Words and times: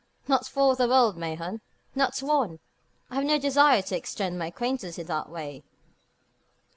"Not 0.27 0.47
for 0.47 0.75
the 0.75 0.87
world, 0.87 1.15
Mahon 1.15 1.61
not 1.93 2.17
one! 2.23 2.57
I 3.11 3.15
have 3.17 3.23
no 3.23 3.37
desire 3.37 3.83
to 3.83 3.95
extend 3.95 4.39
my 4.39 4.47
acquaintance 4.47 4.97
in 4.97 5.05
that 5.05 5.29
way." 5.29 5.63